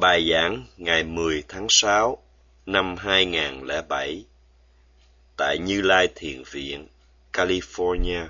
Bài 0.00 0.30
giảng 0.32 0.64
ngày 0.76 1.04
10 1.04 1.44
tháng 1.48 1.66
6 1.68 2.18
năm 2.66 2.96
2007 2.96 4.24
tại 5.36 5.58
Như 5.58 5.82
Lai 5.82 6.08
Thiền 6.14 6.42
Viện, 6.50 6.88
California. 7.32 8.26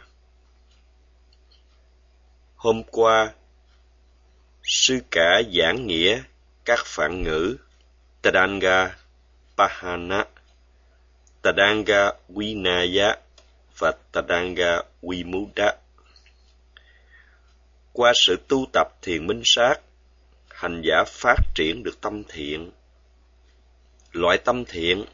Hôm 2.56 2.82
qua, 2.82 3.32
sư 4.62 4.98
cả 5.10 5.42
giảng 5.58 5.86
nghĩa 5.86 6.22
các 6.64 6.78
phản 6.84 7.22
ngữ 7.22 7.56
Tadanga 8.22 8.96
Pahana, 9.56 10.24
Tadanga 11.42 12.12
Vinaya 12.28 13.16
và 13.78 13.92
Tadanga 14.12 14.82
Vimuda. 15.02 15.72
Qua 17.92 18.12
sự 18.14 18.36
tu 18.48 18.66
tập 18.72 18.88
thiền 19.02 19.26
minh 19.26 19.42
sát, 19.44 19.80
hành 20.58 20.82
giả 20.84 21.04
phát 21.06 21.36
triển 21.54 21.82
được 21.82 22.00
tâm 22.00 22.22
thiện. 22.28 22.70
Loại 24.12 24.38
tâm 24.38 24.64
thiện, 24.64 25.04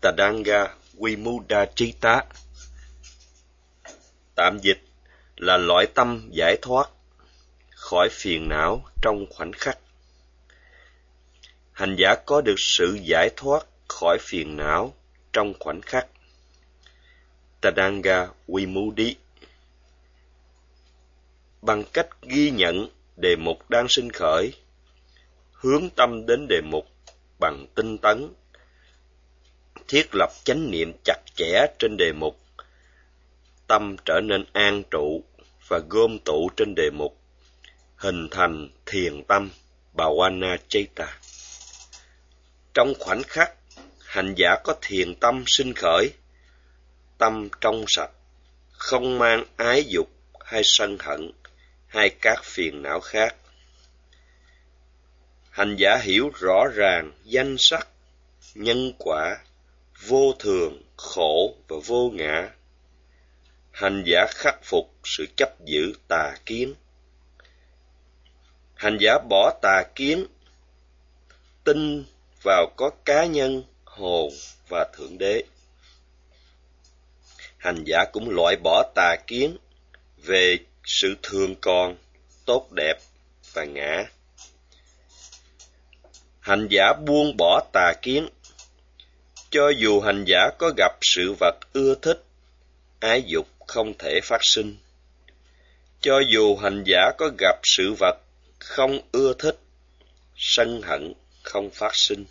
Tadanga 0.00 0.74
Vimudachita 0.92 2.24
tạm 4.34 4.58
dịch 4.62 4.78
là 5.36 5.56
loại 5.56 5.86
tâm 5.94 6.28
giải 6.32 6.56
thoát 6.62 6.90
khỏi 7.70 8.08
phiền 8.12 8.48
não 8.48 8.84
trong 9.02 9.26
khoảnh 9.30 9.52
khắc. 9.52 9.78
Hành 11.72 11.96
giả 11.98 12.14
có 12.26 12.40
được 12.40 12.58
sự 12.58 12.98
giải 13.02 13.30
thoát 13.36 13.66
khỏi 13.88 14.18
phiền 14.20 14.56
não 14.56 14.94
trong 15.32 15.54
khoảnh 15.60 15.80
khắc. 15.80 16.06
Tadanga 17.60 18.28
Vimudi 18.48 19.16
bằng 21.62 21.84
cách 21.92 22.08
ghi 22.22 22.50
nhận 22.50 22.88
đề 23.16 23.36
mục 23.36 23.70
đang 23.70 23.88
sinh 23.88 24.12
khởi 24.12 24.52
hướng 25.56 25.90
tâm 25.96 26.26
đến 26.26 26.46
đề 26.48 26.60
mục 26.60 26.86
bằng 27.40 27.66
tinh 27.74 27.98
tấn 27.98 28.28
thiết 29.88 30.08
lập 30.12 30.30
chánh 30.44 30.70
niệm 30.70 30.92
chặt 31.04 31.18
chẽ 31.36 31.66
trên 31.78 31.96
đề 31.96 32.12
mục. 32.12 32.40
Tâm 33.66 33.96
trở 34.04 34.20
nên 34.24 34.44
an 34.52 34.82
trụ 34.90 35.24
và 35.68 35.80
gom 35.88 36.18
tụ 36.18 36.50
trên 36.56 36.74
đề 36.74 36.90
mục 36.90 37.18
hình 37.96 38.28
thành 38.30 38.68
thiền 38.86 39.24
tâm 39.24 39.50
Bhavana 39.94 40.56
Chaita. 40.68 41.18
Trong 42.74 42.92
khoảnh 42.98 43.22
khắc, 43.22 43.52
hành 44.06 44.34
giả 44.36 44.56
có 44.64 44.74
thiền 44.82 45.14
tâm 45.14 45.44
sinh 45.46 45.72
khởi, 45.76 46.10
tâm 47.18 47.48
trong 47.60 47.84
sạch, 47.88 48.10
không 48.72 49.18
mang 49.18 49.44
ái 49.56 49.84
dục 49.84 50.08
hay 50.44 50.62
sân 50.64 50.96
hận 51.00 51.32
hay 51.86 52.10
các 52.20 52.44
phiền 52.44 52.82
não 52.82 53.00
khác 53.00 53.36
hành 55.56 55.76
giả 55.76 55.96
hiểu 55.96 56.30
rõ 56.34 56.64
ràng 56.74 57.12
danh 57.24 57.56
sắc, 57.58 57.88
nhân 58.54 58.92
quả, 58.98 59.36
vô 60.06 60.32
thường, 60.38 60.82
khổ 60.96 61.54
và 61.68 61.76
vô 61.86 62.10
ngã. 62.14 62.50
Hành 63.70 64.02
giả 64.06 64.26
khắc 64.30 64.64
phục 64.64 64.94
sự 65.04 65.26
chấp 65.36 65.64
giữ 65.64 65.92
tà 66.08 66.34
kiến. 66.46 66.74
Hành 68.74 68.98
giả 69.00 69.18
bỏ 69.28 69.58
tà 69.62 69.82
kiến, 69.94 70.26
tin 71.64 72.04
vào 72.42 72.66
có 72.76 72.90
cá 73.04 73.26
nhân, 73.26 73.62
hồn 73.84 74.32
và 74.68 74.86
thượng 74.96 75.18
đế. 75.18 75.42
Hành 77.58 77.84
giả 77.86 78.04
cũng 78.12 78.30
loại 78.30 78.56
bỏ 78.64 78.92
tà 78.94 79.16
kiến 79.26 79.56
về 80.16 80.58
sự 80.84 81.16
thường 81.22 81.54
còn, 81.60 81.96
tốt 82.44 82.68
đẹp 82.72 82.96
và 83.52 83.64
ngã 83.64 84.04
hành 86.46 86.68
giả 86.70 86.92
buông 86.92 87.36
bỏ 87.36 87.62
tà 87.72 87.92
kiến. 88.02 88.28
Cho 89.50 89.68
dù 89.78 90.00
hành 90.00 90.24
giả 90.26 90.50
có 90.58 90.72
gặp 90.76 90.92
sự 91.02 91.34
vật 91.40 91.54
ưa 91.72 91.94
thích, 92.02 92.24
ái 93.00 93.22
dục 93.26 93.48
không 93.66 93.94
thể 93.98 94.20
phát 94.22 94.40
sinh. 94.42 94.76
Cho 96.00 96.20
dù 96.32 96.56
hành 96.56 96.84
giả 96.86 97.12
có 97.18 97.30
gặp 97.38 97.60
sự 97.62 97.94
vật 97.98 98.16
không 98.58 99.00
ưa 99.12 99.32
thích, 99.38 99.58
sân 100.36 100.82
hận 100.82 101.12
không 101.42 101.70
phát 101.70 101.92
sinh. 101.94 102.24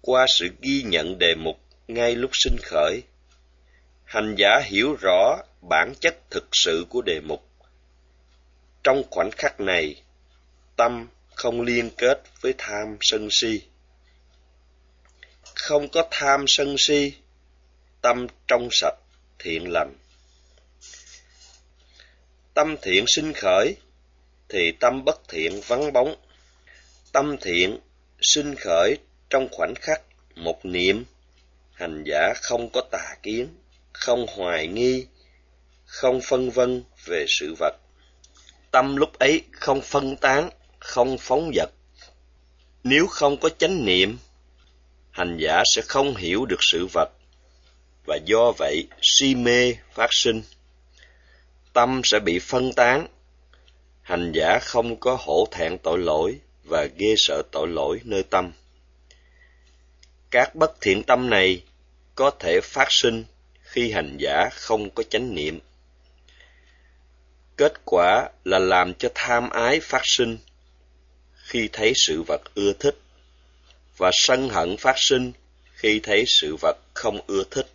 Qua 0.00 0.26
sự 0.38 0.48
ghi 0.60 0.82
nhận 0.82 1.18
đề 1.18 1.34
mục 1.34 1.60
ngay 1.88 2.14
lúc 2.14 2.30
sinh 2.34 2.56
khởi, 2.62 3.02
hành 4.04 4.34
giả 4.38 4.60
hiểu 4.64 4.96
rõ 5.00 5.36
bản 5.68 5.92
chất 6.00 6.30
thực 6.30 6.48
sự 6.52 6.86
của 6.88 7.02
đề 7.02 7.20
mục. 7.20 7.48
Trong 8.84 9.02
khoảnh 9.10 9.30
khắc 9.30 9.60
này, 9.60 10.02
tâm 10.76 11.08
không 11.42 11.60
liên 11.60 11.90
kết 11.98 12.22
với 12.40 12.54
tham 12.58 12.96
sân 13.00 13.28
si. 13.30 13.62
Không 15.54 15.88
có 15.88 16.08
tham 16.10 16.44
sân 16.48 16.74
si, 16.78 17.12
tâm 18.00 18.26
trong 18.48 18.68
sạch, 18.70 18.94
thiện 19.38 19.72
lành. 19.72 19.94
Tâm 22.54 22.76
thiện 22.82 23.04
sinh 23.06 23.32
khởi, 23.32 23.76
thì 24.48 24.72
tâm 24.80 25.04
bất 25.04 25.28
thiện 25.28 25.60
vắng 25.66 25.92
bóng. 25.92 26.14
Tâm 27.12 27.36
thiện 27.40 27.78
sinh 28.20 28.54
khởi 28.54 28.98
trong 29.30 29.48
khoảnh 29.52 29.74
khắc 29.74 30.02
một 30.34 30.64
niệm, 30.64 31.04
hành 31.72 32.04
giả 32.06 32.32
không 32.42 32.70
có 32.72 32.80
tà 32.90 33.14
kiến, 33.22 33.48
không 33.92 34.26
hoài 34.28 34.66
nghi, 34.66 35.06
không 35.84 36.20
phân 36.20 36.50
vân 36.50 36.84
về 37.04 37.24
sự 37.28 37.54
vật. 37.58 37.76
Tâm 38.70 38.96
lúc 38.96 39.18
ấy 39.18 39.42
không 39.52 39.80
phân 39.80 40.16
tán 40.16 40.50
không 40.82 41.18
phóng 41.18 41.50
vật. 41.54 41.70
Nếu 42.84 43.06
không 43.06 43.36
có 43.36 43.48
chánh 43.48 43.84
niệm, 43.84 44.18
hành 45.10 45.36
giả 45.40 45.62
sẽ 45.74 45.82
không 45.82 46.16
hiểu 46.16 46.46
được 46.46 46.60
sự 46.60 46.86
vật, 46.92 47.10
và 48.06 48.18
do 48.24 48.52
vậy 48.58 48.88
si 49.02 49.34
mê 49.34 49.74
phát 49.94 50.10
sinh. 50.10 50.42
Tâm 51.72 52.00
sẽ 52.04 52.20
bị 52.20 52.38
phân 52.38 52.72
tán, 52.72 53.06
hành 54.02 54.32
giả 54.34 54.58
không 54.62 54.96
có 55.00 55.16
hổ 55.20 55.48
thẹn 55.50 55.78
tội 55.78 55.98
lỗi 55.98 56.38
và 56.64 56.86
ghê 56.98 57.14
sợ 57.16 57.42
tội 57.52 57.68
lỗi 57.68 58.00
nơi 58.04 58.22
tâm. 58.22 58.52
Các 60.30 60.54
bất 60.54 60.80
thiện 60.80 61.02
tâm 61.02 61.30
này 61.30 61.62
có 62.14 62.30
thể 62.38 62.60
phát 62.62 62.86
sinh 62.90 63.24
khi 63.62 63.92
hành 63.92 64.16
giả 64.20 64.48
không 64.52 64.90
có 64.90 65.02
chánh 65.02 65.34
niệm. 65.34 65.58
Kết 67.56 67.72
quả 67.84 68.28
là 68.44 68.58
làm 68.58 68.94
cho 68.94 69.08
tham 69.14 69.50
ái 69.50 69.80
phát 69.80 70.02
sinh 70.04 70.38
khi 71.52 71.68
thấy 71.72 71.92
sự 71.96 72.22
vật 72.22 72.40
ưa 72.54 72.72
thích 72.72 72.98
và 73.96 74.10
sân 74.12 74.48
hận 74.48 74.76
phát 74.76 74.94
sinh 74.98 75.32
khi 75.74 76.00
thấy 76.02 76.24
sự 76.26 76.56
vật 76.60 76.76
không 76.94 77.20
ưa 77.26 77.44
thích. 77.50 77.66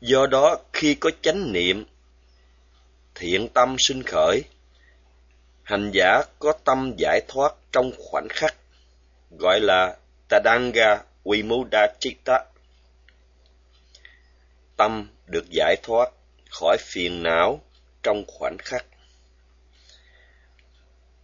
Do 0.00 0.26
đó, 0.26 0.58
khi 0.72 0.94
có 0.94 1.10
chánh 1.22 1.52
niệm, 1.52 1.84
thiện 3.14 3.48
tâm 3.48 3.76
sinh 3.78 4.02
khởi, 4.02 4.42
hành 5.62 5.90
giả 5.94 6.22
có 6.38 6.52
tâm 6.64 6.94
giải 6.98 7.20
thoát 7.28 7.54
trong 7.72 7.92
khoảnh 7.98 8.28
khắc, 8.30 8.54
gọi 9.38 9.60
là 9.60 9.96
Tadanga 10.28 11.02
Vimudachita. 11.24 12.44
Tâm 14.76 15.08
được 15.26 15.44
giải 15.50 15.76
thoát 15.82 16.10
khỏi 16.50 16.76
phiền 16.80 17.22
não 17.22 17.60
trong 18.02 18.24
khoảnh 18.26 18.56
khắc 18.58 18.89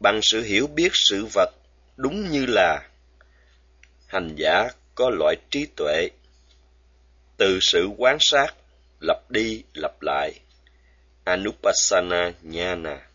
bằng 0.00 0.20
sự 0.22 0.42
hiểu 0.42 0.66
biết 0.66 0.90
sự 0.94 1.26
vật, 1.32 1.50
đúng 1.96 2.30
như 2.30 2.46
là 2.46 2.88
hành 4.06 4.34
giả 4.36 4.68
có 4.94 5.10
loại 5.10 5.36
trí 5.50 5.66
tuệ. 5.76 6.08
Từ 7.36 7.58
sự 7.62 7.88
quán 7.96 8.16
sát, 8.20 8.54
lặp 9.00 9.30
đi 9.30 9.62
lặp 9.74 10.02
lại. 10.02 10.32
Anupassana 11.24 12.32
nhana 12.42 13.06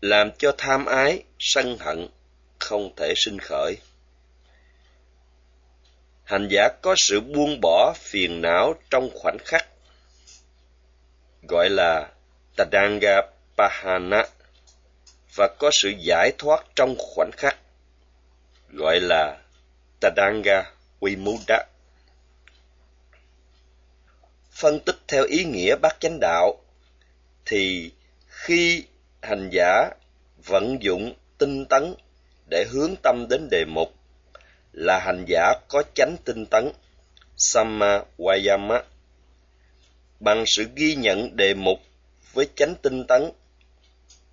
làm 0.00 0.30
cho 0.38 0.52
tham 0.58 0.86
ái, 0.86 1.22
sân 1.38 1.78
hận 1.78 2.08
không 2.58 2.96
thể 2.96 3.12
sinh 3.16 3.38
khởi. 3.38 3.76
Hành 6.24 6.48
giả 6.50 6.68
có 6.82 6.94
sự 6.98 7.20
buông 7.20 7.60
bỏ 7.60 7.94
phiền 7.96 8.42
não 8.42 8.74
trong 8.90 9.10
khoảnh 9.14 9.38
khắc, 9.44 9.66
gọi 11.48 11.70
là 11.70 12.08
tadanga 12.56 13.22
pahana 13.56 14.24
và 15.36 15.48
có 15.58 15.70
sự 15.72 15.92
giải 15.98 16.32
thoát 16.38 16.66
trong 16.76 16.94
khoảnh 16.98 17.30
khắc, 17.36 17.56
gọi 18.72 19.00
là 19.00 19.38
Tadanga 20.00 20.72
Vimuda. 21.00 21.58
Phân 24.50 24.80
tích 24.80 24.96
theo 25.08 25.24
ý 25.24 25.44
nghĩa 25.44 25.76
bát 25.82 25.96
chánh 26.00 26.18
đạo, 26.20 26.56
thì 27.44 27.90
khi 28.26 28.84
hành 29.22 29.50
giả 29.52 29.90
vận 30.46 30.82
dụng 30.82 31.14
tinh 31.38 31.64
tấn 31.64 31.94
để 32.50 32.64
hướng 32.70 32.94
tâm 33.02 33.26
đến 33.30 33.48
đề 33.50 33.64
mục 33.64 33.94
là 34.72 34.98
hành 34.98 35.24
giả 35.28 35.54
có 35.68 35.82
chánh 35.94 36.16
tinh 36.24 36.46
tấn 36.46 36.72
Samma 37.36 38.02
Vayama 38.18 38.82
bằng 40.20 40.44
sự 40.46 40.66
ghi 40.74 40.94
nhận 40.94 41.36
đề 41.36 41.54
mục 41.54 41.78
với 42.32 42.48
chánh 42.56 42.74
tinh 42.82 43.04
tấn 43.08 43.30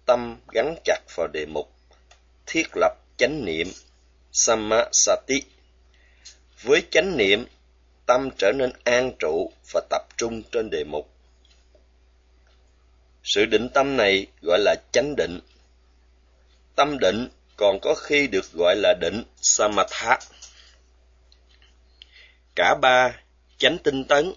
tâm 0.05 0.37
gắn 0.53 0.75
chặt 0.83 0.99
vào 1.15 1.27
đề 1.33 1.45
mục 1.45 1.73
thiết 2.45 2.67
lập 2.75 2.91
chánh 3.17 3.45
niệm 3.45 3.67
samasati. 4.31 5.41
Với 6.63 6.83
chánh 6.91 7.17
niệm, 7.17 7.45
tâm 8.05 8.29
trở 8.37 8.51
nên 8.51 8.71
an 8.83 9.11
trụ 9.19 9.51
và 9.73 9.81
tập 9.89 10.01
trung 10.17 10.43
trên 10.51 10.69
đề 10.69 10.83
mục. 10.83 11.09
Sự 13.23 13.45
định 13.45 13.69
tâm 13.73 13.97
này 13.97 14.27
gọi 14.41 14.59
là 14.59 14.75
chánh 14.91 15.15
định. 15.15 15.39
Tâm 16.75 16.99
định 16.99 17.29
còn 17.57 17.79
có 17.81 17.95
khi 17.95 18.27
được 18.27 18.51
gọi 18.53 18.75
là 18.75 18.93
định 19.01 19.23
samatha. 19.41 20.19
Cả 22.55 22.75
ba 22.81 23.19
chánh 23.57 23.77
tinh 23.83 24.03
tấn, 24.03 24.33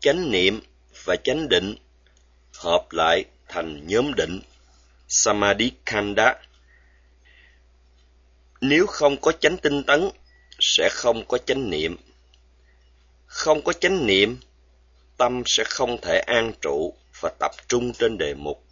chánh 0.00 0.30
niệm 0.30 0.60
và 1.04 1.16
chánh 1.24 1.48
định 1.48 1.76
hợp 2.54 2.86
lại 2.90 3.24
thành 3.48 3.86
nhóm 3.86 4.14
định 4.14 4.40
Samadhikanda. 5.08 6.34
Nếu 8.60 8.86
không 8.86 9.20
có 9.20 9.32
chánh 9.32 9.56
tinh 9.56 9.82
tấn, 9.82 10.10
sẽ 10.60 10.88
không 10.92 11.24
có 11.28 11.38
chánh 11.38 11.70
niệm. 11.70 11.96
Không 13.26 13.62
có 13.62 13.72
chánh 13.72 14.06
niệm, 14.06 14.40
tâm 15.16 15.42
sẽ 15.46 15.64
không 15.66 16.00
thể 16.00 16.18
an 16.18 16.52
trụ 16.62 16.94
và 17.20 17.30
tập 17.40 17.50
trung 17.68 17.92
trên 17.92 18.18
đề 18.18 18.34
mục. 18.34 18.64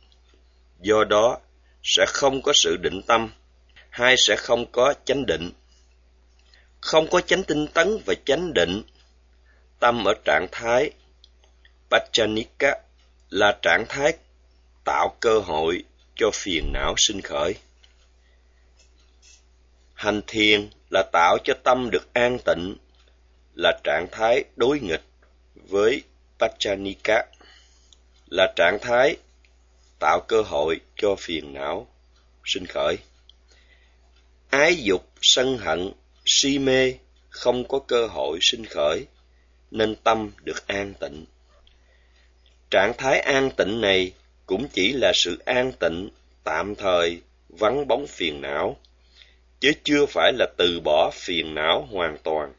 Do 0.80 1.04
đó, 1.04 1.38
sẽ 1.82 2.04
không 2.08 2.42
có 2.42 2.52
sự 2.54 2.76
định 2.76 3.02
tâm, 3.02 3.30
hay 3.90 4.14
sẽ 4.18 4.36
không 4.36 4.72
có 4.72 4.94
chánh 5.04 5.26
định. 5.26 5.50
Không 6.80 7.08
có 7.10 7.20
chánh 7.20 7.44
tinh 7.44 7.66
tấn 7.66 7.98
và 8.06 8.14
chánh 8.24 8.54
định, 8.54 8.82
tâm 9.80 10.04
ở 10.04 10.14
trạng 10.24 10.46
thái 10.52 10.90
Pachanika 11.90 12.74
là 13.30 13.58
trạng 13.62 13.84
thái 13.88 14.12
tạo 14.84 15.16
cơ 15.20 15.38
hội 15.38 15.84
cho 16.16 16.30
phiền 16.34 16.72
não 16.72 16.94
sinh 16.96 17.20
khởi. 17.20 17.54
Hành 19.94 20.22
thiền 20.26 20.70
là 20.90 21.02
tạo 21.12 21.38
cho 21.44 21.54
tâm 21.64 21.90
được 21.90 22.14
an 22.14 22.38
tịnh, 22.44 22.76
là 23.54 23.80
trạng 23.84 24.06
thái 24.12 24.44
đối 24.56 24.80
nghịch 24.80 25.04
với 25.54 26.02
Pachanika, 26.38 27.24
là 28.30 28.52
trạng 28.56 28.78
thái 28.82 29.16
tạo 30.00 30.20
cơ 30.28 30.42
hội 30.42 30.80
cho 30.96 31.16
phiền 31.18 31.54
não 31.54 31.88
sinh 32.44 32.66
khởi. 32.66 32.96
Ái 34.50 34.76
dục, 34.76 35.08
sân 35.22 35.58
hận, 35.58 35.92
si 36.24 36.58
mê 36.58 36.94
không 37.28 37.68
có 37.68 37.78
cơ 37.78 38.06
hội 38.06 38.38
sinh 38.42 38.66
khởi, 38.66 39.06
nên 39.70 39.96
tâm 39.96 40.30
được 40.44 40.66
an 40.66 40.94
tịnh. 41.00 41.24
Trạng 42.70 42.92
thái 42.98 43.20
an 43.20 43.50
tịnh 43.56 43.80
này 43.80 44.12
cũng 44.46 44.68
chỉ 44.68 44.92
là 44.92 45.12
sự 45.14 45.42
an 45.44 45.72
tịnh 45.72 46.10
tạm 46.44 46.74
thời 46.74 47.20
vắng 47.48 47.88
bóng 47.88 48.06
phiền 48.06 48.40
não, 48.40 48.76
chứ 49.60 49.72
chưa 49.84 50.06
phải 50.06 50.32
là 50.32 50.46
từ 50.56 50.80
bỏ 50.84 51.10
phiền 51.14 51.54
não 51.54 51.88
hoàn 51.90 52.18
toàn. 52.22 52.52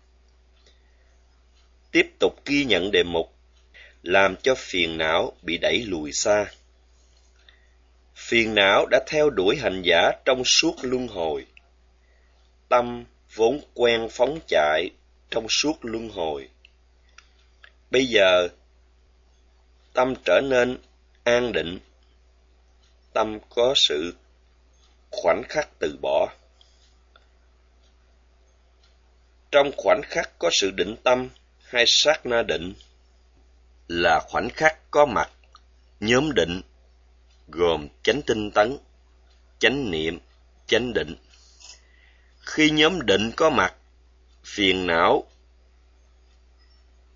Tiếp 1.91 2.07
tục 2.19 2.45
ghi 2.45 2.65
nhận 2.65 2.91
đề 2.91 3.03
mục, 3.03 3.33
làm 4.03 4.35
cho 4.35 4.55
phiền 4.57 4.97
não 4.97 5.33
bị 5.41 5.57
đẩy 5.57 5.83
lùi 5.87 6.11
xa. 6.11 6.45
Phiền 8.15 8.55
não 8.55 8.85
đã 8.91 8.99
theo 9.07 9.29
đuổi 9.29 9.57
hành 9.57 9.81
giả 9.81 10.11
trong 10.25 10.43
suốt 10.45 10.75
luân 10.81 11.07
hồi. 11.07 11.45
Tâm 12.69 13.05
vốn 13.35 13.61
quen 13.73 14.07
phóng 14.11 14.39
chạy 14.47 14.89
trong 15.29 15.47
suốt 15.49 15.73
luân 15.81 16.09
hồi. 16.09 16.49
Bây 17.91 18.05
giờ, 18.05 18.47
tâm 19.93 20.13
trở 20.25 20.41
nên 20.41 20.77
an 21.25 21.51
định, 21.51 21.79
tâm 23.13 23.39
có 23.49 23.73
sự 23.75 24.15
khoảnh 25.11 25.43
khắc 25.49 25.69
từ 25.79 25.97
bỏ. 26.01 26.33
Trong 29.51 29.71
khoảnh 29.77 30.01
khắc 30.03 30.39
có 30.39 30.49
sự 30.53 30.71
định 30.71 30.95
tâm 31.03 31.29
hay 31.65 31.83
sát 31.87 32.25
na 32.25 32.43
định 32.43 32.73
là 33.87 34.19
khoảnh 34.29 34.49
khắc 34.49 34.91
có 34.91 35.05
mặt 35.05 35.31
nhóm 35.99 36.33
định 36.33 36.61
gồm 37.47 37.87
chánh 38.03 38.21
tinh 38.25 38.51
tấn, 38.51 38.77
chánh 39.59 39.91
niệm, 39.91 40.19
chánh 40.67 40.93
định. 40.93 41.15
Khi 42.39 42.69
nhóm 42.69 43.05
định 43.05 43.31
có 43.35 43.49
mặt, 43.49 43.75
phiền 44.43 44.87
não 44.87 45.23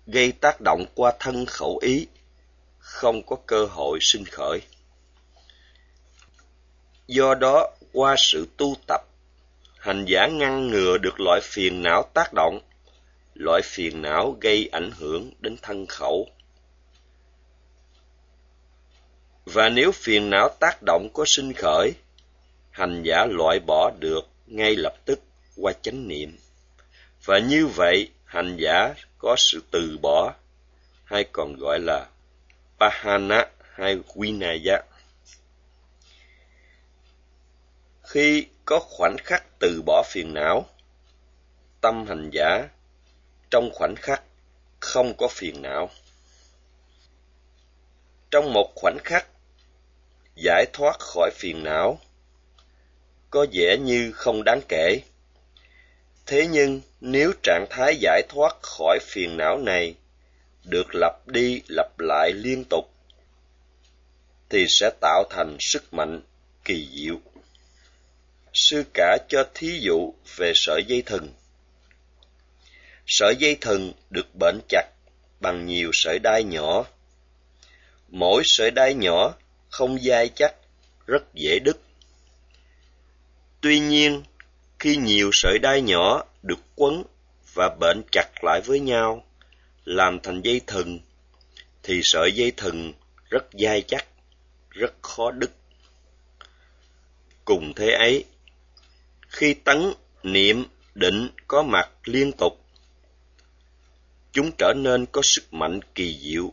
gây 0.06 0.32
tác 0.32 0.60
động 0.60 0.84
qua 0.94 1.12
thân 1.18 1.46
khẩu 1.46 1.78
ý, 1.82 2.06
không 2.90 3.22
có 3.22 3.36
cơ 3.46 3.64
hội 3.64 3.98
sinh 4.02 4.24
khởi. 4.24 4.60
Do 7.06 7.34
đó, 7.34 7.70
qua 7.92 8.14
sự 8.18 8.48
tu 8.56 8.76
tập, 8.86 9.00
hành 9.78 10.04
giả 10.08 10.26
ngăn 10.26 10.68
ngừa 10.68 10.98
được 10.98 11.20
loại 11.20 11.40
phiền 11.42 11.82
não 11.82 12.10
tác 12.14 12.32
động, 12.34 12.60
loại 13.34 13.62
phiền 13.64 14.02
não 14.02 14.36
gây 14.40 14.68
ảnh 14.72 14.90
hưởng 14.98 15.30
đến 15.40 15.56
thân 15.62 15.86
khẩu. 15.86 16.28
Và 19.44 19.68
nếu 19.68 19.92
phiền 19.92 20.30
não 20.30 20.48
tác 20.60 20.82
động 20.86 21.08
có 21.14 21.24
sinh 21.26 21.52
khởi, 21.52 21.92
hành 22.70 23.02
giả 23.02 23.26
loại 23.30 23.60
bỏ 23.66 23.90
được 24.00 24.28
ngay 24.46 24.76
lập 24.76 24.94
tức 25.04 25.20
qua 25.56 25.72
chánh 25.82 26.08
niệm. 26.08 26.38
Và 27.24 27.38
như 27.38 27.66
vậy, 27.66 28.10
hành 28.24 28.56
giả 28.56 28.94
có 29.18 29.36
sự 29.38 29.62
từ 29.70 29.98
bỏ, 30.02 30.34
hay 31.04 31.24
còn 31.32 31.56
gọi 31.56 31.78
là 31.80 32.06
Pahana 32.80 33.46
hay 33.74 33.98
Vinaya. 34.14 34.82
Khi 38.02 38.46
có 38.64 38.80
khoảnh 38.80 39.16
khắc 39.24 39.44
từ 39.58 39.82
bỏ 39.86 40.02
phiền 40.06 40.34
não, 40.34 40.66
tâm 41.80 42.06
hành 42.06 42.30
giả 42.32 42.68
trong 43.50 43.70
khoảnh 43.74 43.94
khắc 43.96 44.22
không 44.80 45.14
có 45.16 45.28
phiền 45.28 45.62
não. 45.62 45.90
Trong 48.30 48.52
một 48.52 48.72
khoảnh 48.74 48.98
khắc 49.04 49.26
giải 50.36 50.66
thoát 50.72 50.96
khỏi 50.98 51.30
phiền 51.34 51.62
não 51.62 51.98
có 53.30 53.46
vẻ 53.52 53.76
như 53.80 54.12
không 54.12 54.44
đáng 54.44 54.60
kể. 54.68 55.00
Thế 56.26 56.46
nhưng 56.46 56.80
nếu 57.00 57.32
trạng 57.42 57.66
thái 57.70 57.96
giải 58.00 58.22
thoát 58.28 58.56
khỏi 58.62 58.98
phiền 59.02 59.36
não 59.36 59.58
này 59.58 59.94
được 60.70 60.94
lặp 60.94 61.28
đi 61.28 61.62
lặp 61.68 62.00
lại 62.00 62.32
liên 62.32 62.64
tục 62.70 62.90
thì 64.50 64.66
sẽ 64.68 64.90
tạo 65.00 65.24
thành 65.30 65.56
sức 65.60 65.94
mạnh 65.94 66.20
kỳ 66.64 66.88
diệu. 66.94 67.20
Sư 68.52 68.84
cả 68.94 69.18
cho 69.28 69.44
thí 69.54 69.80
dụ 69.80 70.14
về 70.36 70.52
sợi 70.54 70.84
dây 70.86 71.02
thừng. 71.02 71.28
Sợi 73.06 73.36
dây 73.38 73.56
thừng 73.60 73.92
được 74.10 74.34
bện 74.40 74.60
chặt 74.68 74.86
bằng 75.40 75.66
nhiều 75.66 75.90
sợi 75.92 76.18
đai 76.18 76.44
nhỏ. 76.44 76.84
Mỗi 78.08 78.42
sợi 78.44 78.70
đai 78.70 78.94
nhỏ 78.94 79.34
không 79.68 79.98
dai 79.98 80.30
chắc, 80.34 80.54
rất 81.06 81.34
dễ 81.34 81.58
đứt. 81.64 81.80
Tuy 83.60 83.80
nhiên, 83.80 84.22
khi 84.78 84.96
nhiều 84.96 85.30
sợi 85.32 85.58
đai 85.58 85.82
nhỏ 85.82 86.24
được 86.42 86.60
quấn 86.76 87.02
và 87.54 87.76
bện 87.80 88.02
chặt 88.12 88.44
lại 88.44 88.60
với 88.66 88.80
nhau, 88.80 89.24
làm 89.84 90.20
thành 90.20 90.42
dây 90.42 90.60
thừng, 90.66 91.00
thì 91.82 92.00
sợi 92.04 92.32
dây 92.32 92.52
thừng 92.56 92.92
rất 93.30 93.44
dai 93.52 93.82
chắc, 93.82 94.06
rất 94.70 94.94
khó 95.02 95.30
đứt. 95.30 95.50
Cùng 97.44 97.72
thế 97.76 97.90
ấy, 97.90 98.24
khi 99.28 99.54
tấn, 99.54 99.92
niệm, 100.22 100.64
định 100.94 101.28
có 101.48 101.62
mặt 101.62 101.90
liên 102.04 102.32
tục, 102.32 102.64
chúng 104.32 104.50
trở 104.58 104.72
nên 104.76 105.06
có 105.06 105.22
sức 105.24 105.52
mạnh 105.54 105.80
kỳ 105.94 106.18
diệu. 106.18 106.52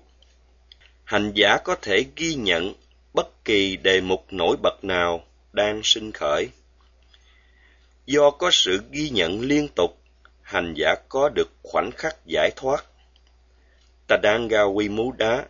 Hành 1.04 1.32
giả 1.36 1.58
có 1.64 1.76
thể 1.82 2.06
ghi 2.16 2.36
nhận 2.36 2.74
bất 3.14 3.46
kỳ 3.46 3.78
đề 3.78 4.02
mục 4.02 4.26
nổi 4.32 4.58
bật 4.64 4.84
nào 4.84 5.26
đang 5.54 5.82
sinh 5.84 6.12
khởi. 6.12 6.50
Do 8.06 8.30
có 8.32 8.50
sự 8.54 8.82
ghi 8.92 9.10
nhận 9.10 9.42
liên 9.42 9.68
tục, 9.76 9.98
hành 10.42 10.74
giả 10.78 10.96
có 11.10 11.30
được 11.30 11.50
khoảnh 11.64 11.92
khắc 11.92 12.16
giải 12.26 12.52
thoát. 12.56 12.86
Tadanga 14.08 14.62
Vimuda 14.78 15.44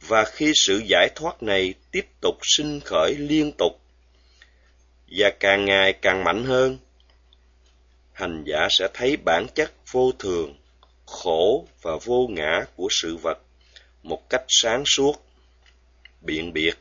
và 0.00 0.24
khi 0.24 0.52
sự 0.54 0.82
giải 0.86 1.08
thoát 1.14 1.42
này 1.42 1.74
tiếp 1.90 2.06
tục 2.20 2.38
sinh 2.42 2.80
khởi 2.80 3.14
liên 3.18 3.52
tục 3.58 3.72
và 5.18 5.30
càng 5.40 5.64
ngày 5.64 5.92
càng 5.92 6.24
mạnh 6.24 6.44
hơn, 6.44 6.78
hành 8.12 8.44
giả 8.46 8.68
sẽ 8.70 8.88
thấy 8.94 9.16
bản 9.24 9.46
chất 9.54 9.72
vô 9.90 10.12
thường, 10.18 10.54
khổ 11.06 11.66
và 11.82 11.92
vô 12.04 12.26
ngã 12.30 12.64
của 12.76 12.88
sự 12.90 13.16
vật 13.16 13.38
một 14.02 14.28
cách 14.30 14.44
sáng 14.48 14.82
suốt, 14.86 15.24
biện 16.20 16.52
biệt. 16.52 16.74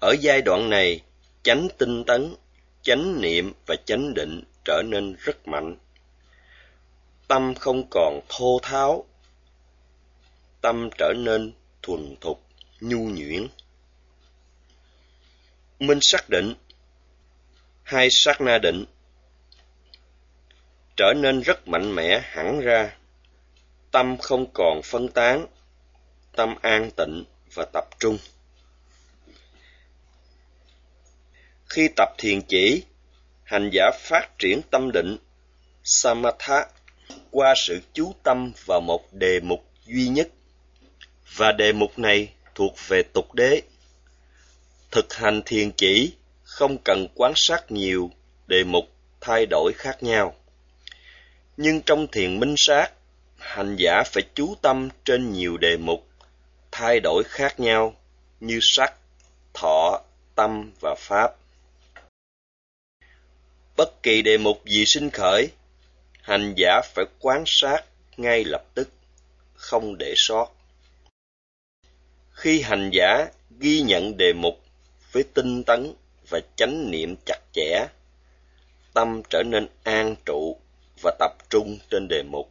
Ở 0.00 0.14
giai 0.20 0.42
đoạn 0.42 0.70
này, 0.70 1.00
chánh 1.42 1.68
tinh 1.78 2.04
tấn, 2.04 2.34
chánh 2.82 3.20
niệm 3.20 3.52
và 3.66 3.76
chánh 3.84 4.14
định 4.14 4.42
trở 4.64 4.82
nên 4.86 5.16
rất 5.18 5.48
mạnh. 5.48 5.76
Tâm 7.28 7.54
không 7.54 7.86
còn 7.90 8.20
thô 8.28 8.58
tháo, 8.62 9.04
tâm 10.66 10.90
trở 10.98 11.12
nên 11.16 11.52
thuần 11.82 12.16
thục, 12.20 12.42
nhu 12.80 12.98
nhuyễn. 12.98 13.48
Minh 15.78 15.98
xác 16.02 16.28
định 16.28 16.54
hai 17.82 18.08
sát 18.10 18.40
na 18.40 18.58
định 18.58 18.84
trở 20.96 21.12
nên 21.16 21.40
rất 21.40 21.68
mạnh 21.68 21.94
mẽ 21.94 22.20
hẳn 22.24 22.60
ra. 22.60 22.96
Tâm 23.90 24.16
không 24.18 24.46
còn 24.54 24.80
phân 24.84 25.08
tán 25.08 25.46
tâm 26.36 26.54
an 26.62 26.90
tịnh 26.96 27.24
và 27.54 27.66
tập 27.72 27.84
trung. 27.98 28.18
Khi 31.68 31.88
tập 31.96 32.08
thiền 32.18 32.42
chỉ 32.48 32.84
hành 33.44 33.70
giả 33.72 33.90
phát 34.00 34.28
triển 34.38 34.60
tâm 34.70 34.92
định 34.92 35.16
samatha 35.84 36.66
qua 37.30 37.54
sự 37.56 37.80
chú 37.92 38.14
tâm 38.22 38.52
vào 38.66 38.80
một 38.80 39.12
đề 39.12 39.40
mục 39.40 39.64
duy 39.84 40.08
nhất 40.08 40.28
và 41.36 41.52
đề 41.52 41.72
mục 41.72 41.98
này 41.98 42.32
thuộc 42.54 42.74
về 42.88 43.02
tục 43.02 43.34
đế. 43.34 43.62
Thực 44.90 45.14
hành 45.14 45.42
thiền 45.46 45.72
chỉ 45.72 46.12
không 46.42 46.78
cần 46.84 47.06
quan 47.14 47.32
sát 47.36 47.70
nhiều, 47.72 48.10
đề 48.46 48.64
mục 48.64 48.84
thay 49.20 49.46
đổi 49.46 49.72
khác 49.76 50.02
nhau. 50.02 50.34
Nhưng 51.56 51.80
trong 51.80 52.06
thiền 52.12 52.40
minh 52.40 52.54
sát, 52.56 52.92
hành 53.38 53.76
giả 53.76 54.02
phải 54.06 54.22
chú 54.34 54.54
tâm 54.62 54.88
trên 55.04 55.32
nhiều 55.32 55.56
đề 55.56 55.76
mục, 55.76 56.06
thay 56.72 57.00
đổi 57.00 57.22
khác 57.26 57.60
nhau 57.60 57.96
như 58.40 58.58
sắc, 58.62 58.94
thọ, 59.54 60.00
tâm 60.34 60.72
và 60.80 60.94
pháp. 60.98 61.30
Bất 63.76 64.02
kỳ 64.02 64.22
đề 64.22 64.38
mục 64.38 64.64
gì 64.64 64.84
sinh 64.86 65.10
khởi, 65.10 65.48
hành 66.22 66.54
giả 66.56 66.80
phải 66.94 67.04
quan 67.20 67.42
sát 67.46 67.84
ngay 68.16 68.44
lập 68.44 68.64
tức, 68.74 68.88
không 69.54 69.98
để 69.98 70.14
sót 70.16 70.55
khi 72.36 72.60
hành 72.60 72.90
giả 72.92 73.28
ghi 73.58 73.80
nhận 73.80 74.16
đề 74.16 74.32
mục 74.32 74.54
với 75.12 75.24
tinh 75.34 75.64
tấn 75.64 75.94
và 76.30 76.40
chánh 76.56 76.90
niệm 76.90 77.16
chặt 77.26 77.38
chẽ, 77.52 77.86
tâm 78.94 79.22
trở 79.30 79.42
nên 79.42 79.68
an 79.82 80.16
trụ 80.26 80.56
và 81.02 81.16
tập 81.18 81.32
trung 81.50 81.78
trên 81.90 82.08
đề 82.08 82.22
mục. 82.22 82.50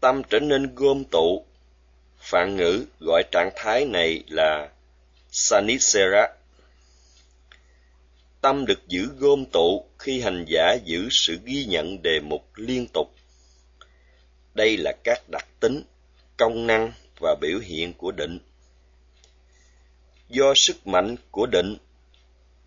Tâm 0.00 0.22
trở 0.30 0.40
nên 0.40 0.74
gom 0.74 1.04
tụ. 1.04 1.44
Phạn 2.18 2.56
ngữ 2.56 2.84
gọi 3.00 3.22
trạng 3.32 3.50
thái 3.56 3.84
này 3.84 4.22
là 4.28 4.68
sanisera. 5.30 6.28
Tâm 8.40 8.66
được 8.66 8.88
giữ 8.88 9.08
gom 9.18 9.44
tụ 9.52 9.84
khi 9.98 10.20
hành 10.20 10.44
giả 10.48 10.76
giữ 10.84 11.08
sự 11.10 11.38
ghi 11.44 11.64
nhận 11.64 12.02
đề 12.02 12.20
mục 12.20 12.44
liên 12.54 12.86
tục. 12.92 13.14
Đây 14.54 14.76
là 14.76 14.92
các 15.04 15.28
đặc 15.28 15.48
tính 15.60 15.82
công 16.36 16.66
năng 16.66 16.92
và 17.20 17.34
biểu 17.40 17.58
hiện 17.58 17.92
của 17.94 18.10
định. 18.10 18.38
Do 20.28 20.52
sức 20.56 20.86
mạnh 20.86 21.16
của 21.30 21.46
định, 21.46 21.76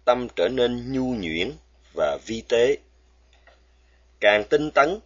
tâm 0.06 0.28
trở 0.36 0.48
nên 0.48 0.94
nhu 0.94 1.16
nhuyễn 1.16 1.52
và 1.94 2.18
vi 2.26 2.44
tế. 2.48 2.78
Càng 4.20 4.44
tinh 4.50 4.72
tấn, 4.72 5.00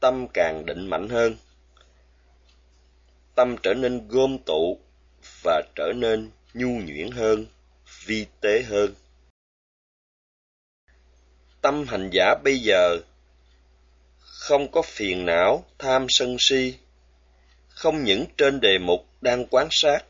tâm 0.00 0.26
càng 0.34 0.66
định 0.66 0.86
mạnh 0.86 1.08
hơn. 1.08 1.36
Tâm 3.34 3.56
trở 3.62 3.74
nên 3.74 4.08
gom 4.08 4.38
tụ 4.46 4.78
và 5.42 5.62
trở 5.74 5.92
nên 5.96 6.30
nhu 6.54 6.68
nhuyễn 6.68 7.10
hơn, 7.10 7.46
vi 8.06 8.26
tế 8.40 8.62
hơn. 8.62 8.94
Tâm 11.60 11.84
hành 11.88 12.10
giả 12.12 12.34
bây 12.44 12.58
giờ 12.58 12.98
không 14.20 14.70
có 14.72 14.82
phiền 14.82 15.26
não 15.26 15.64
tham 15.78 16.06
sân 16.08 16.36
si 16.38 16.74
không 17.82 18.04
những 18.04 18.26
trên 18.38 18.60
đề 18.60 18.78
mục 18.78 19.08
đang 19.20 19.46
quán 19.50 19.68
sát, 19.70 20.04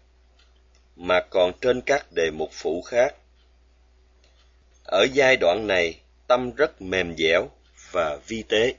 mà 0.97 1.21
còn 1.31 1.53
trên 1.61 1.81
các 1.81 2.07
đề 2.13 2.31
mục 2.31 2.51
phụ 2.53 2.83
khác. 2.83 3.15
Ở 4.85 5.07
giai 5.13 5.37
đoạn 5.37 5.67
này, 5.67 6.01
tâm 6.27 6.51
rất 6.55 6.83
mềm 6.83 7.17
dẻo 7.17 7.51
và 7.91 8.19
vi 8.27 8.43
tế. 8.49 8.75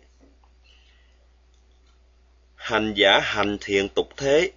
Hành 2.55 2.93
giả 2.95 3.19
hành 3.23 3.57
thiền 3.62 3.89
tục 3.89 4.07
thế, 4.17 4.51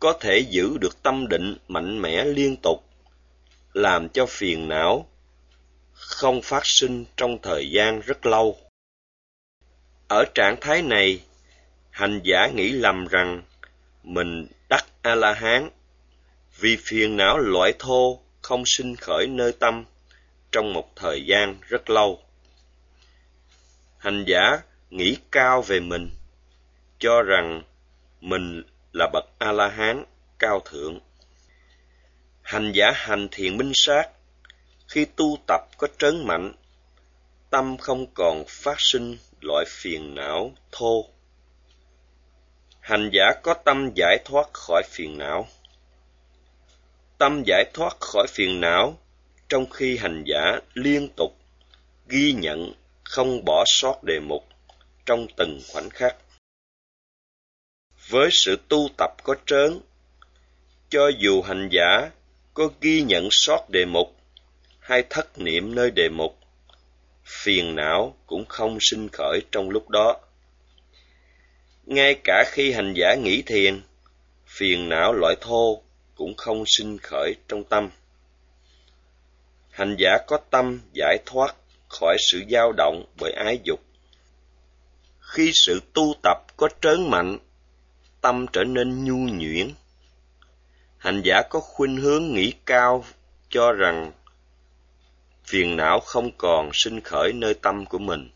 có 0.00 0.12
thể 0.20 0.38
giữ 0.38 0.78
được 0.80 1.02
tâm 1.02 1.28
định 1.28 1.56
mạnh 1.68 2.02
mẽ 2.02 2.24
liên 2.24 2.56
tục, 2.62 2.84
làm 3.72 4.08
cho 4.08 4.26
phiền 4.26 4.68
não 4.68 5.08
không 5.92 6.42
phát 6.42 6.66
sinh 6.66 7.04
trong 7.16 7.38
thời 7.42 7.70
gian 7.70 8.00
rất 8.00 8.26
lâu. 8.26 8.58
Ở 10.08 10.24
trạng 10.34 10.56
thái 10.60 10.82
này 10.82 11.20
hành 11.98 12.20
giả 12.24 12.46
nghĩ 12.54 12.72
lầm 12.72 13.06
rằng 13.06 13.42
mình 14.02 14.46
đắc 14.68 14.86
a 15.02 15.14
la 15.14 15.32
hán 15.32 15.70
vì 16.58 16.76
phiền 16.84 17.16
não 17.16 17.38
loại 17.38 17.72
thô 17.78 18.20
không 18.42 18.62
sinh 18.66 18.96
khởi 18.96 19.26
nơi 19.26 19.52
tâm 19.52 19.84
trong 20.52 20.72
một 20.72 20.96
thời 20.96 21.24
gian 21.26 21.58
rất 21.60 21.90
lâu. 21.90 22.22
Hành 23.98 24.24
giả 24.26 24.58
nghĩ 24.90 25.16
cao 25.30 25.62
về 25.62 25.80
mình, 25.80 26.10
cho 26.98 27.22
rằng 27.22 27.62
mình 28.20 28.62
là 28.92 29.08
bậc 29.12 29.24
a 29.38 29.52
la 29.52 29.68
hán 29.68 30.04
cao 30.38 30.60
thượng. 30.64 31.00
Hành 32.42 32.72
giả 32.74 32.90
hành 32.94 33.28
thiền 33.30 33.56
minh 33.56 33.72
sát, 33.74 34.10
khi 34.88 35.04
tu 35.04 35.38
tập 35.46 35.60
có 35.78 35.88
trớn 35.98 36.26
mạnh, 36.26 36.52
tâm 37.50 37.76
không 37.76 38.06
còn 38.14 38.44
phát 38.48 38.76
sinh 38.78 39.16
loại 39.40 39.64
phiền 39.68 40.14
não 40.14 40.52
thô 40.72 41.17
hành 42.88 43.10
giả 43.12 43.32
có 43.42 43.54
tâm 43.54 43.90
giải 43.94 44.18
thoát 44.24 44.52
khỏi 44.52 44.82
phiền 44.88 45.18
não. 45.18 45.48
Tâm 47.18 47.42
giải 47.46 47.64
thoát 47.74 47.96
khỏi 48.00 48.26
phiền 48.28 48.60
não 48.60 48.98
trong 49.48 49.70
khi 49.70 49.96
hành 49.96 50.24
giả 50.26 50.60
liên 50.74 51.08
tục 51.16 51.36
ghi 52.06 52.32
nhận 52.32 52.72
không 53.04 53.44
bỏ 53.44 53.64
sót 53.66 54.04
đề 54.04 54.20
mục 54.20 54.48
trong 55.06 55.26
từng 55.36 55.60
khoảnh 55.72 55.90
khắc. 55.90 56.16
Với 58.08 58.28
sự 58.32 58.56
tu 58.68 58.88
tập 58.98 59.10
có 59.22 59.34
trớn, 59.46 59.80
cho 60.88 61.10
dù 61.18 61.42
hành 61.42 61.68
giả 61.72 62.10
có 62.54 62.68
ghi 62.80 63.02
nhận 63.02 63.28
sót 63.30 63.70
đề 63.70 63.84
mục 63.84 64.16
hay 64.80 65.04
thất 65.10 65.38
niệm 65.38 65.74
nơi 65.74 65.90
đề 65.90 66.08
mục, 66.08 66.38
phiền 67.24 67.74
não 67.74 68.16
cũng 68.26 68.44
không 68.48 68.78
sinh 68.80 69.08
khởi 69.12 69.40
trong 69.52 69.70
lúc 69.70 69.88
đó 69.88 70.20
ngay 71.88 72.20
cả 72.24 72.44
khi 72.52 72.72
hành 72.72 72.94
giả 72.96 73.14
nghĩ 73.14 73.42
thiền, 73.42 73.82
phiền 74.46 74.88
não 74.88 75.12
loại 75.12 75.36
thô 75.40 75.82
cũng 76.14 76.34
không 76.36 76.64
sinh 76.66 76.98
khởi 76.98 77.34
trong 77.48 77.64
tâm. 77.64 77.90
Hành 79.70 79.96
giả 79.98 80.18
có 80.26 80.38
tâm 80.50 80.80
giải 80.92 81.18
thoát 81.26 81.54
khỏi 81.88 82.16
sự 82.20 82.42
dao 82.50 82.72
động 82.76 83.04
bởi 83.20 83.32
ái 83.32 83.60
dục. 83.64 83.80
Khi 85.20 85.50
sự 85.54 85.80
tu 85.94 86.14
tập 86.22 86.36
có 86.56 86.68
trớn 86.80 87.10
mạnh, 87.10 87.38
tâm 88.20 88.46
trở 88.52 88.64
nên 88.64 89.04
nhu 89.04 89.32
nhuyễn. 89.32 89.70
Hành 90.98 91.22
giả 91.24 91.42
có 91.50 91.60
khuynh 91.60 91.96
hướng 91.96 92.34
nghĩ 92.34 92.52
cao, 92.66 93.04
cho 93.48 93.72
rằng 93.72 94.12
phiền 95.44 95.76
não 95.76 96.00
không 96.00 96.30
còn 96.38 96.70
sinh 96.72 97.00
khởi 97.00 97.32
nơi 97.32 97.54
tâm 97.54 97.86
của 97.86 97.98
mình. 97.98 98.30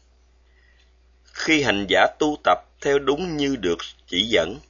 Khi 1.25 1.63
hành 1.63 1.87
giả 1.89 2.07
tu 2.19 2.37
tập 2.45 2.59
theo 2.83 2.99
đúng 2.99 3.37
như 3.37 3.57
được 3.57 3.79
chỉ 4.07 4.23
dẫn. 4.23 4.61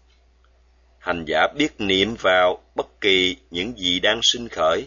Hành 0.98 1.24
giả 1.26 1.46
biết 1.56 1.68
niệm 1.78 2.14
vào 2.22 2.62
bất 2.74 3.00
kỳ 3.00 3.36
những 3.50 3.78
gì 3.78 4.00
đang 4.00 4.20
sinh 4.22 4.48
khởi, 4.48 4.86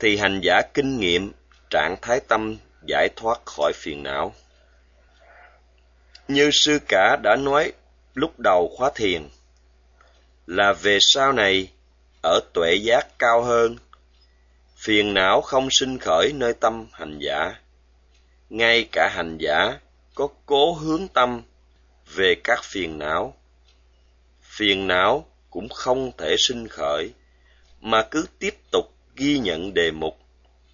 thì 0.00 0.16
hành 0.16 0.40
giả 0.42 0.62
kinh 0.74 1.00
nghiệm 1.00 1.32
trạng 1.70 1.96
thái 2.02 2.20
tâm 2.20 2.56
giải 2.88 3.08
thoát 3.16 3.40
khỏi 3.46 3.72
phiền 3.74 4.02
não. 4.02 4.34
Như 6.28 6.50
sư 6.52 6.78
cả 6.88 7.16
đã 7.22 7.36
nói 7.36 7.72
lúc 8.14 8.34
đầu 8.38 8.74
khóa 8.76 8.90
thiền, 8.94 9.28
là 10.46 10.72
về 10.82 10.98
sau 11.00 11.32
này 11.32 11.68
ở 12.22 12.40
tuệ 12.54 12.74
giác 12.74 13.18
cao 13.18 13.42
hơn, 13.42 13.76
phiền 14.76 15.14
não 15.14 15.40
không 15.40 15.68
sinh 15.70 15.98
khởi 15.98 16.32
nơi 16.34 16.54
tâm 16.54 16.86
hành 16.92 17.18
giả. 17.18 17.54
Ngay 18.50 18.88
cả 18.92 19.08
hành 19.14 19.38
giả 19.40 19.78
có 20.16 20.28
cố 20.46 20.72
hướng 20.72 21.08
tâm 21.08 21.42
về 22.14 22.34
các 22.44 22.60
phiền 22.64 22.98
não. 22.98 23.36
Phiền 24.42 24.86
não 24.86 25.26
cũng 25.50 25.68
không 25.68 26.12
thể 26.18 26.36
sinh 26.38 26.68
khởi, 26.68 27.12
mà 27.80 28.08
cứ 28.10 28.26
tiếp 28.38 28.54
tục 28.72 28.84
ghi 29.16 29.38
nhận 29.38 29.74
đề 29.74 29.90
mục 29.90 30.18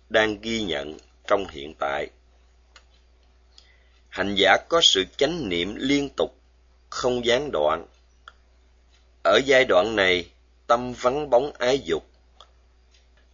đang 0.08 0.40
ghi 0.40 0.62
nhận 0.62 0.98
trong 1.26 1.48
hiện 1.48 1.74
tại. 1.78 2.10
Hành 4.08 4.34
giả 4.34 4.56
có 4.68 4.80
sự 4.82 5.04
chánh 5.16 5.48
niệm 5.48 5.74
liên 5.74 6.08
tục, 6.16 6.34
không 6.90 7.24
gián 7.24 7.50
đoạn. 7.52 7.86
Ở 9.24 9.40
giai 9.44 9.64
đoạn 9.64 9.96
này, 9.96 10.30
tâm 10.66 10.92
vắng 10.92 11.30
bóng 11.30 11.52
ái 11.58 11.78
dục. 11.78 12.06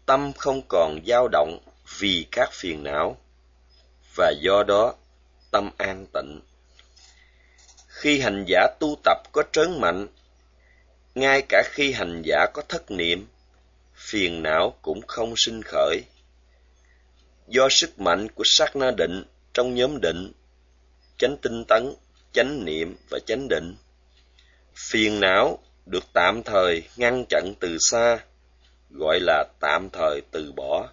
Tâm 0.07 0.33
không 0.33 0.63
còn 0.69 0.99
dao 1.07 1.29
động 1.33 1.59
vì 1.99 2.27
các 2.31 2.51
phiền 2.53 2.83
não, 2.83 3.17
và 4.17 4.33
do 4.41 4.63
đó 4.63 4.95
tâm 5.51 5.71
an 5.79 6.07
tịnh. 6.13 6.41
Khi 7.87 8.21
hành 8.21 8.45
giả 8.49 8.69
tu 8.81 8.97
tập 9.05 9.23
có 9.33 9.43
trớn 9.53 9.81
mạnh 9.81 10.07
ngay 11.15 11.43
cả 11.49 11.63
khi 11.71 11.93
hành 11.93 12.23
giả 12.25 12.47
có 12.55 12.63
thất 12.69 12.91
niệm 12.91 13.27
phiền 13.95 14.43
não 14.43 14.75
cũng 14.83 15.01
không 15.07 15.35
sinh 15.37 15.63
khởi. 15.63 16.03
Do 17.47 17.69
sức 17.71 18.01
mạnh 18.01 18.29
của 18.35 18.45
sát 18.47 18.77
na 18.77 18.91
định 18.91 19.25
trong 19.55 19.75
nhóm 19.75 20.01
định, 20.01 20.33
chánh 21.19 21.37
tinh 21.43 21.65
tấn, 21.69 21.95
chánh 22.33 22.65
niệm 22.65 22.97
và 23.11 23.19
chánh 23.27 23.49
định. 23.49 23.77
Phiền 24.75 25.21
não 25.21 25.59
được 25.87 26.05
tạm 26.13 26.43
thời 26.43 26.83
ngăn 26.97 27.25
chặn 27.29 27.55
từ 27.61 27.77
xa, 27.81 28.19
gọi 28.91 29.19
là 29.21 29.45
tạm 29.61 29.89
thời 29.93 30.23
từ 30.31 30.53
bỏ, 30.53 30.89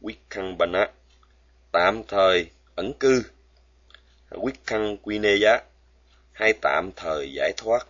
quyết 0.00 0.18
khăn 0.30 0.58
bana 0.58 0.86
tạm 1.72 2.02
thời 2.08 2.46
ẩn 2.74 2.92
cư, 3.00 3.22
quyết 4.40 4.66
căn 4.66 4.96
quy 5.02 5.18
nê 5.18 5.36
giá. 5.36 5.60
Hay 6.32 6.52
tạm 6.62 6.90
thời 6.96 7.32
giải 7.32 7.52
thoát, 7.56 7.86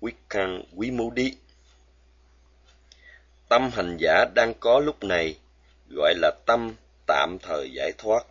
quyết 0.00 0.16
căn 0.28 0.64
quý 0.76 0.90
mưu 0.90 1.10
đi 1.10 1.34
Tâm 3.48 3.70
hành 3.70 3.96
giả 4.00 4.24
đang 4.34 4.54
có 4.60 4.80
lúc 4.80 5.04
này 5.04 5.36
gọi 5.90 6.14
là 6.16 6.30
tâm 6.46 6.74
tạm 7.06 7.38
thời 7.42 7.72
giải 7.72 7.92
thoát, 7.98 8.26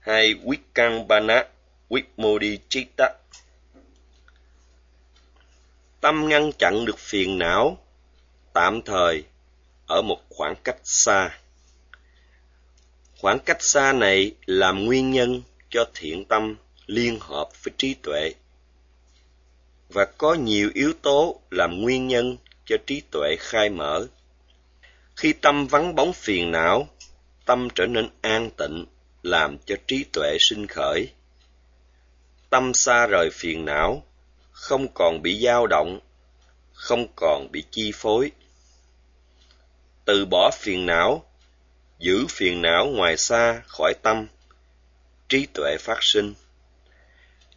hay 0.00 0.34
quyết 0.44 0.60
căn 0.74 1.08
bana 1.08 1.44
quyết 1.88 2.04
mô 2.16 2.38
Wikkambana 2.38 2.38
Vimodichitta. 2.38 3.14
Tâm 6.00 6.28
ngăn 6.28 6.50
chặn 6.58 6.84
được 6.84 6.98
phiền 6.98 7.38
não, 7.38 7.78
tạm 8.52 8.82
thời, 8.82 9.24
ở 9.86 10.02
một 10.02 10.20
khoảng 10.28 10.54
cách 10.64 10.78
xa. 10.84 11.38
Khoảng 13.20 13.38
cách 13.38 13.62
xa 13.62 13.92
này 13.92 14.34
làm 14.46 14.84
nguyên 14.84 15.10
nhân 15.10 15.42
cho 15.68 15.84
thiện 15.94 16.24
tâm 16.24 16.56
liên 16.86 17.18
hợp 17.20 17.48
với 17.64 17.74
trí 17.78 17.94
tuệ 17.94 18.34
và 19.88 20.04
có 20.04 20.34
nhiều 20.34 20.70
yếu 20.74 20.92
tố 21.02 21.40
làm 21.50 21.80
nguyên 21.80 22.08
nhân 22.08 22.36
cho 22.66 22.76
trí 22.86 23.02
tuệ 23.10 23.36
khai 23.38 23.70
mở. 23.70 24.06
Khi 25.16 25.32
tâm 25.32 25.66
vắng 25.66 25.94
bóng 25.94 26.12
phiền 26.12 26.50
não, 26.50 26.88
tâm 27.44 27.68
trở 27.74 27.86
nên 27.86 28.08
an 28.20 28.50
tịnh, 28.50 28.86
làm 29.22 29.58
cho 29.66 29.74
trí 29.86 30.04
tuệ 30.12 30.36
sinh 30.40 30.66
khởi. 30.66 31.12
Tâm 32.50 32.74
xa 32.74 33.06
rời 33.06 33.30
phiền 33.32 33.64
não, 33.64 34.04
không 34.52 34.86
còn 34.94 35.22
bị 35.22 35.40
dao 35.44 35.66
động, 35.66 36.00
không 36.72 37.06
còn 37.16 37.48
bị 37.52 37.64
chi 37.70 37.92
phối. 37.94 38.30
Từ 40.04 40.26
bỏ 40.30 40.50
phiền 40.58 40.86
não, 40.86 41.24
giữ 41.98 42.26
phiền 42.30 42.62
não 42.62 42.86
ngoài 42.86 43.16
xa 43.16 43.62
khỏi 43.66 43.94
tâm, 44.02 44.26
trí 45.28 45.46
tuệ 45.54 45.76
phát 45.80 45.98
sinh. 46.00 46.34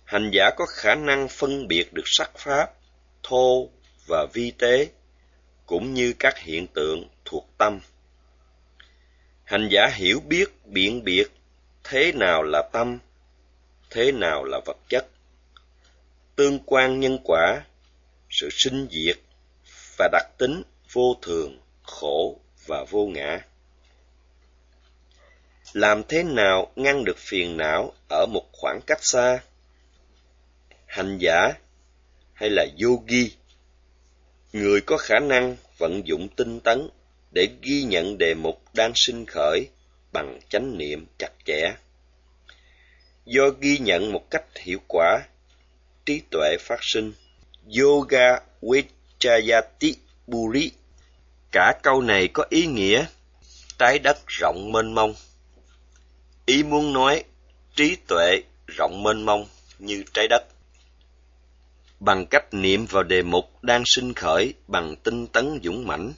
Hành 0.08 0.32
giả 0.34 0.50
có 0.56 0.66
khả 0.66 0.96
năng 0.96 1.28
phân 1.30 1.68
biệt 1.68 1.94
được 1.94 2.04
sắc 2.06 2.32
pháp, 2.38 2.74
thô 3.24 3.70
và 4.08 4.26
vi 4.34 4.52
tế, 4.52 4.90
cũng 5.66 5.94
như 5.94 6.14
các 6.20 6.38
hiện 6.38 6.68
tượng 6.68 7.10
thuộc 7.26 7.50
tâm. 7.58 7.80
Hành 9.44 9.70
giả 9.72 9.88
hiểu 9.88 10.20
biết 10.20 10.46
biện 10.66 11.04
biệt 11.04 11.28
thế 11.84 12.12
nào 12.12 12.44
là 12.44 12.70
tâm, 12.72 13.00
thế 13.90 14.12
nào 14.12 14.44
là 14.44 14.60
vật 14.66 14.78
chất, 14.90 15.08
tương 16.36 16.60
quan 16.66 17.00
nhân 17.00 17.20
quả, 17.24 17.62
sự 18.30 18.50
sinh 18.52 18.88
diệt 18.92 19.18
và 19.98 20.10
đặc 20.12 20.26
tính 20.38 20.64
vô 20.92 21.16
thường, 21.22 21.62
khổ 21.84 22.40
và 22.66 22.86
vô 22.90 23.06
ngã. 23.06 23.40
Làm 25.74 26.04
thế 26.04 26.24
nào 26.24 26.72
ngăn 26.76 27.04
được 27.04 27.18
phiền 27.18 27.58
não 27.58 27.94
ở 28.10 28.26
một 28.26 28.46
khoảng 28.52 28.82
cách 28.88 29.00
xa? 29.02 29.40
Hành 30.98 31.18
giả 31.18 31.54
hay 32.34 32.50
là 32.50 32.66
yogi, 32.84 33.32
người 34.54 34.82
có 34.82 34.98
khả 34.98 35.20
năng 35.20 35.56
vận 35.78 36.08
dụng 36.08 36.28
tinh 36.36 36.60
tấn 36.60 36.90
để 37.32 37.48
ghi 37.62 37.84
nhận 37.84 38.18
đề 38.18 38.34
mục 38.34 38.62
đang 38.74 38.92
sinh 38.96 39.26
khởi 39.26 39.68
bằng 40.12 40.40
chánh 40.50 40.78
niệm 40.78 41.06
chặt 41.20 41.32
chẽ. 41.46 41.76
Do 43.26 43.50
ghi 43.60 43.78
nhận 43.78 44.12
một 44.12 44.30
cách 44.30 44.44
hiệu 44.56 44.80
quả, 44.88 45.20
trí 46.06 46.22
tuệ 46.32 46.58
phát 46.60 46.80
sinh. 46.82 47.14
Yoga 47.80 48.40
Vichayati 48.62 49.96
Buri. 50.28 50.72
Cả 51.52 51.74
câu 51.84 52.02
này 52.02 52.28
có 52.28 52.46
ý 52.50 52.66
nghĩa 52.66 53.06
trái 53.80 54.00
đất 54.00 54.18
rộng 54.28 54.72
mênh 54.72 54.96
mông. 54.96 55.16
Ý 56.46 56.64
muốn 56.64 56.94
nói 56.94 57.24
trí 57.76 57.96
tuệ 58.08 58.42
rộng 58.68 59.04
mênh 59.04 59.26
mông 59.26 59.48
như 59.80 60.04
trái 60.14 60.28
đất. 60.28 60.57
Bằng 62.00 62.26
cách 62.26 62.54
niệm 62.54 62.86
vào 62.86 63.04
đề 63.04 63.22
mục 63.22 63.64
đang 63.64 63.84
sinh 63.86 64.14
khởi 64.14 64.54
bằng 64.68 64.96
tinh 64.96 65.28
tấn 65.28 65.60
dũng 65.64 65.88
mãnh, 65.88 66.14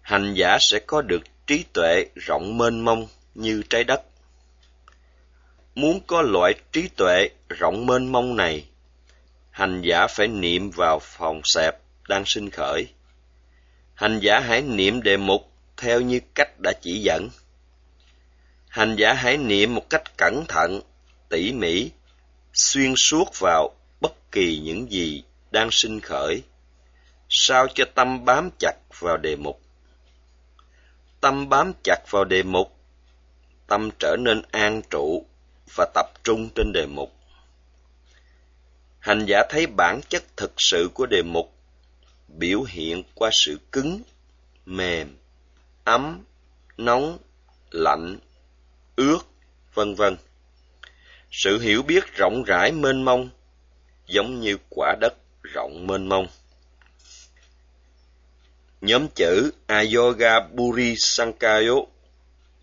hành 0.00 0.34
giả 0.34 0.58
sẽ 0.60 0.78
có 0.86 1.02
được 1.02 1.22
trí 1.46 1.64
tuệ 1.72 2.06
rộng 2.14 2.58
mênh 2.58 2.80
mông 2.80 3.06
như 3.34 3.62
trái 3.70 3.84
đất. 3.84 4.02
Muốn 5.74 6.00
có 6.06 6.22
loại 6.22 6.54
trí 6.72 6.88
tuệ 6.96 7.28
rộng 7.48 7.86
mênh 7.86 8.12
mông 8.12 8.36
này, 8.36 8.66
hành 9.50 9.82
giả 9.82 10.06
phải 10.06 10.28
niệm 10.28 10.70
vào 10.70 10.98
phòng 11.02 11.40
xẹp 11.44 11.74
đang 12.08 12.22
sinh 12.26 12.50
khởi. 12.50 12.86
Hành 13.94 14.20
giả 14.22 14.40
hãy 14.40 14.62
niệm 14.62 15.02
đề 15.02 15.16
mục 15.16 15.52
theo 15.76 16.00
như 16.00 16.20
cách 16.34 16.60
đã 16.62 16.72
chỉ 16.82 17.00
dẫn. 17.02 17.28
Hành 18.68 18.96
giả 18.96 19.12
hãy 19.12 19.36
niệm 19.36 19.74
một 19.74 19.90
cách 19.90 20.16
cẩn 20.16 20.44
thận, 20.48 20.80
tỉ 21.28 21.52
mỉ, 21.52 21.90
xuyên 22.52 22.94
suốt 22.96 23.24
vào 23.40 23.74
kỳ 24.32 24.58
những 24.58 24.92
gì 24.92 25.24
đang 25.50 25.68
sinh 25.70 26.00
khởi, 26.00 26.42
sao 27.28 27.66
cho 27.74 27.84
tâm 27.94 28.24
bám 28.24 28.50
chặt 28.58 28.74
vào 28.98 29.16
đề 29.16 29.36
mục. 29.36 29.60
Tâm 31.20 31.48
bám 31.48 31.72
chặt 31.84 31.98
vào 32.10 32.24
đề 32.24 32.42
mục, 32.42 32.76
tâm 33.66 33.90
trở 33.98 34.16
nên 34.18 34.42
an 34.50 34.82
trụ 34.90 35.26
và 35.76 35.86
tập 35.94 36.06
trung 36.24 36.48
trên 36.54 36.72
đề 36.72 36.86
mục. 36.86 37.12
Hành 38.98 39.24
giả 39.26 39.42
thấy 39.50 39.66
bản 39.66 40.00
chất 40.08 40.22
thực 40.36 40.52
sự 40.56 40.90
của 40.94 41.06
đề 41.06 41.22
mục 41.22 41.52
biểu 42.28 42.62
hiện 42.62 43.02
qua 43.14 43.30
sự 43.32 43.58
cứng, 43.72 44.02
mềm, 44.66 45.16
ấm, 45.84 46.24
nóng, 46.78 47.18
lạnh, 47.70 48.18
ướt, 48.96 49.18
vân 49.74 49.94
vân. 49.94 50.16
Sự 51.30 51.58
hiểu 51.58 51.82
biết 51.82 52.04
rộng 52.14 52.42
rãi 52.46 52.72
mênh 52.72 53.04
mông 53.04 53.30
giống 54.12 54.40
như 54.40 54.56
quả 54.70 54.96
đất 55.00 55.14
rộng 55.42 55.86
mênh 55.86 56.08
mông. 56.08 56.26
Nhóm 58.80 59.08
chữ 59.14 59.50
Ayoga 59.66 60.40
Buri 60.40 60.94
Sankayo 60.98 61.74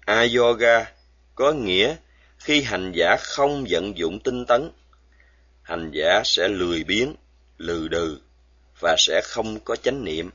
Ayoga 0.05 0.91
có 1.35 1.51
nghĩa 1.51 1.95
khi 2.39 2.61
hành 2.61 2.91
giả 2.95 3.17
không 3.19 3.65
vận 3.69 3.97
dụng 3.97 4.19
tinh 4.19 4.45
tấn, 4.45 4.71
hành 5.61 5.91
giả 5.93 6.21
sẽ 6.25 6.47
lười 6.47 6.83
biếng, 6.83 7.15
lừ 7.57 7.87
đừ 7.87 8.19
và 8.81 8.95
sẽ 8.97 9.21
không 9.23 9.59
có 9.59 9.75
chánh 9.75 10.03
niệm. 10.03 10.29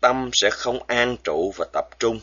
Tâm 0.00 0.30
sẽ 0.32 0.50
không 0.52 0.82
an 0.86 1.16
trụ 1.24 1.52
và 1.56 1.66
tập 1.72 1.84
trung. 1.98 2.20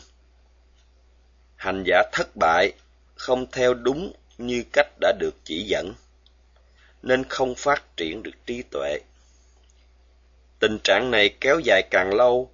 Hành 1.56 1.84
giả 1.86 2.02
thất 2.12 2.28
bại, 2.40 2.72
không 3.14 3.46
theo 3.52 3.74
đúng 3.74 4.12
như 4.38 4.64
cách 4.72 4.88
đã 5.00 5.12
được 5.18 5.34
chỉ 5.44 5.62
dẫn, 5.62 5.94
nên 7.02 7.24
không 7.24 7.54
phát 7.54 7.96
triển 7.96 8.22
được 8.22 8.46
trí 8.46 8.62
tuệ. 8.62 8.98
Tình 10.58 10.78
trạng 10.84 11.10
này 11.10 11.36
kéo 11.40 11.60
dài 11.64 11.82
càng 11.90 12.14
lâu, 12.14 12.50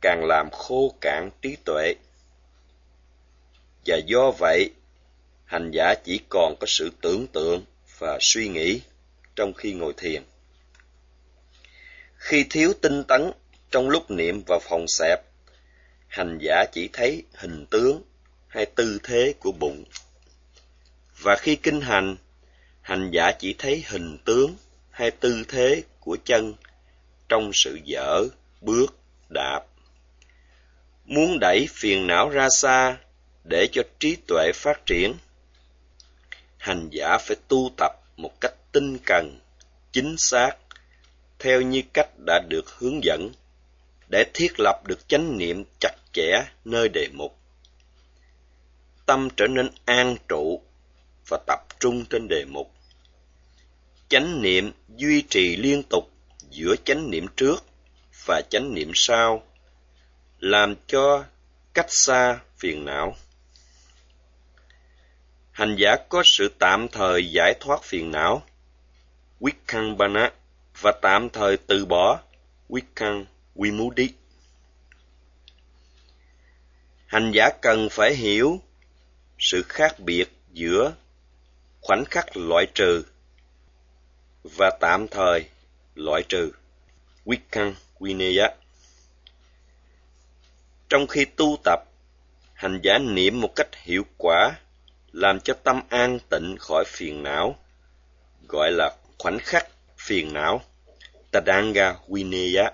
càng 0.00 0.24
làm 0.24 0.50
khô 0.50 0.94
cạn 1.00 1.30
trí 1.42 1.56
tuệ. 1.64 1.94
Và 3.86 3.96
do 4.06 4.30
vậy, 4.30 4.70
hành 5.44 5.70
giả 5.70 5.94
chỉ 6.04 6.20
còn 6.28 6.56
có 6.60 6.66
sự 6.66 6.90
tưởng 7.00 7.26
tượng 7.26 7.64
và 7.98 8.18
suy 8.20 8.48
nghĩ 8.48 8.80
trong 9.36 9.52
khi 9.54 9.72
ngồi 9.72 9.94
thiền. 9.96 10.22
Khi 12.16 12.44
thiếu 12.50 12.72
tinh 12.82 13.04
tấn 13.04 13.30
trong 13.70 13.88
lúc 13.88 14.10
niệm 14.10 14.42
vào 14.46 14.60
phòng 14.62 14.88
xẹp, 14.88 15.20
hành 16.08 16.38
giả 16.40 16.64
chỉ 16.72 16.88
thấy 16.92 17.22
hình 17.34 17.66
tướng 17.70 18.02
hay 18.48 18.66
tư 18.66 18.98
thế 19.02 19.34
của 19.38 19.52
bụng. 19.52 19.84
Và 21.18 21.36
khi 21.36 21.56
kinh 21.56 21.80
hành, 21.80 22.16
hành 22.84 23.10
giả 23.10 23.32
chỉ 23.32 23.54
thấy 23.58 23.84
hình 23.88 24.18
tướng 24.24 24.56
hay 24.90 25.10
tư 25.10 25.44
thế 25.48 25.82
của 26.00 26.16
chân 26.24 26.54
trong 27.28 27.50
sự 27.54 27.78
dở, 27.84 28.24
bước, 28.60 28.96
đạp. 29.28 29.60
Muốn 31.04 31.38
đẩy 31.40 31.66
phiền 31.70 32.06
não 32.06 32.28
ra 32.28 32.48
xa 32.48 32.96
để 33.44 33.68
cho 33.72 33.82
trí 33.98 34.16
tuệ 34.26 34.50
phát 34.54 34.86
triển, 34.86 35.14
hành 36.58 36.88
giả 36.92 37.18
phải 37.18 37.36
tu 37.48 37.70
tập 37.76 37.92
một 38.16 38.40
cách 38.40 38.54
tinh 38.72 38.98
cần, 39.06 39.40
chính 39.92 40.14
xác, 40.18 40.56
theo 41.38 41.60
như 41.60 41.82
cách 41.92 42.08
đã 42.26 42.40
được 42.48 42.70
hướng 42.78 43.04
dẫn, 43.04 43.32
để 44.10 44.24
thiết 44.34 44.60
lập 44.60 44.82
được 44.86 45.08
chánh 45.08 45.38
niệm 45.38 45.64
chặt 45.80 45.94
chẽ 46.12 46.44
nơi 46.64 46.88
đề 46.88 47.08
mục. 47.12 47.38
Tâm 49.06 49.28
trở 49.36 49.46
nên 49.46 49.70
an 49.84 50.16
trụ 50.28 50.62
và 51.28 51.38
tập 51.46 51.60
trung 51.80 52.04
trên 52.10 52.28
đề 52.28 52.44
mục. 52.44 52.74
Chánh 54.08 54.42
niệm 54.42 54.72
duy 54.96 55.22
trì 55.28 55.56
liên 55.56 55.82
tục 55.90 56.10
giữa 56.50 56.74
chánh 56.84 57.10
niệm 57.10 57.26
trước 57.36 57.64
và 58.24 58.42
chánh 58.50 58.74
niệm 58.74 58.90
sau, 58.94 59.42
làm 60.38 60.74
cho 60.86 61.24
cách 61.74 61.92
xa 61.92 62.40
phiền 62.56 62.84
não. 62.84 63.16
hành 65.52 65.76
giả 65.78 65.96
có 66.08 66.22
sự 66.24 66.48
tạm 66.58 66.88
thời 66.88 67.30
giải 67.30 67.54
thoát 67.60 67.82
phiền 67.82 68.10
não, 68.10 68.42
Wikkambana, 69.40 70.30
và 70.80 70.92
tạm 71.02 71.28
thời 71.30 71.56
từ 71.56 71.86
bỏ, 71.86 72.20
Wikkang 72.68 73.24
Vimudi. 73.54 74.08
Hành 77.06 77.32
giả 77.34 77.50
cần 77.62 77.88
phải 77.90 78.14
hiểu 78.14 78.60
sự 79.38 79.62
khác 79.68 80.00
biệt 80.00 80.26
giữa 80.52 80.92
khoảnh 81.84 82.04
khắc 82.04 82.36
loại 82.36 82.66
trừ 82.74 83.04
và 84.42 84.70
tạm 84.80 85.08
thời 85.08 85.44
loại 85.94 86.22
trừ, 86.28 86.50
Wikkang 87.24 87.72
Vineya. 88.00 88.54
Trong 90.88 91.06
khi 91.06 91.24
tu 91.24 91.58
tập, 91.64 91.80
hành 92.54 92.80
giả 92.82 92.98
niệm 92.98 93.40
một 93.40 93.52
cách 93.56 93.68
hiệu 93.72 94.02
quả 94.18 94.52
làm 95.12 95.40
cho 95.40 95.54
tâm 95.54 95.82
an 95.88 96.18
tịnh 96.28 96.56
khỏi 96.60 96.84
phiền 96.86 97.22
não, 97.22 97.56
gọi 98.48 98.72
là 98.72 98.96
khoảnh 99.18 99.38
khắc 99.38 99.66
phiền 99.98 100.32
não, 100.32 100.62
Tadanga 101.30 101.96
Vineya. 102.08 102.70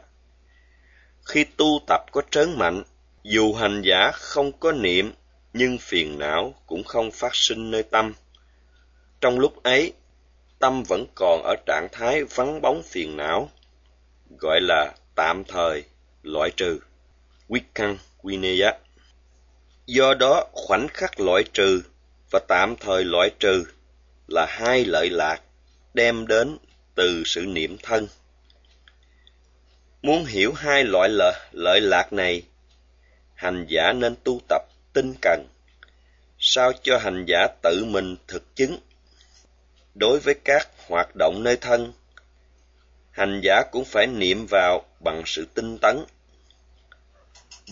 Khi 1.24 1.44
tu 1.44 1.80
tập 1.86 2.00
có 2.12 2.22
trớn 2.30 2.58
mạnh, 2.58 2.82
dù 3.22 3.54
hành 3.54 3.82
giả 3.82 4.10
không 4.14 4.52
có 4.52 4.72
niệm, 4.72 5.12
nhưng 5.52 5.78
phiền 5.78 6.18
não 6.18 6.54
cũng 6.66 6.84
không 6.84 7.10
phát 7.10 7.34
sinh 7.34 7.70
nơi 7.70 7.82
tâm. 7.82 8.14
Trong 9.20 9.38
lúc 9.38 9.62
ấy, 9.62 9.92
tâm 10.58 10.82
vẫn 10.82 11.06
còn 11.14 11.42
ở 11.42 11.54
trạng 11.66 11.88
thái 11.92 12.24
vắng 12.24 12.60
bóng 12.62 12.82
phiền 12.82 13.16
não, 13.16 13.50
gọi 14.38 14.60
là 14.60 14.94
tạm 15.14 15.44
thời 15.44 15.84
loại 16.22 16.50
trừ, 16.56 16.78
Wikkang 17.48 17.96
Vineya. 18.22 18.78
Do 19.86 20.14
đó, 20.14 20.44
khoảnh 20.52 20.88
khắc 20.88 21.20
loại 21.20 21.44
trừ 21.52 21.82
và 22.30 22.40
tạm 22.48 22.74
thời 22.80 23.04
loại 23.04 23.30
trừ 23.38 23.64
là 24.28 24.46
hai 24.48 24.84
lợi 24.84 25.10
lạc 25.10 25.40
đem 25.94 26.26
đến 26.26 26.58
từ 26.94 27.22
sự 27.26 27.40
niệm 27.40 27.76
thân. 27.82 28.08
Muốn 30.02 30.24
hiểu 30.24 30.52
hai 30.52 30.84
loại 30.84 31.08
lợi, 31.08 31.34
lợi 31.52 31.80
lạc 31.80 32.12
này, 32.12 32.42
hành 33.34 33.66
giả 33.68 33.92
nên 33.92 34.14
tu 34.24 34.40
tập 34.48 34.62
tinh 34.92 35.14
cần, 35.22 35.46
sao 36.38 36.72
cho 36.82 36.98
hành 36.98 37.24
giả 37.28 37.46
tự 37.62 37.84
mình 37.84 38.16
thực 38.28 38.56
chứng. 38.56 38.78
Đối 40.00 40.18
với 40.18 40.34
các 40.44 40.68
hoạt 40.88 41.08
động 41.18 41.42
nơi 41.42 41.56
thân, 41.56 41.92
hành 43.10 43.40
giả 43.44 43.62
cũng 43.72 43.84
phải 43.84 44.06
niệm 44.06 44.46
vào 44.50 44.82
bằng 45.00 45.22
sự 45.26 45.46
tinh 45.54 45.78
tấn. 45.78 46.04